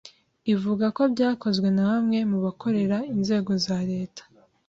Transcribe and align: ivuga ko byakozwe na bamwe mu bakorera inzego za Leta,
ivuga 0.53 0.85
ko 0.95 1.01
byakozwe 1.13 1.67
na 1.75 1.83
bamwe 1.89 2.19
mu 2.31 2.37
bakorera 2.45 2.97
inzego 3.13 3.51
za 3.65 3.77
Leta, 3.91 4.23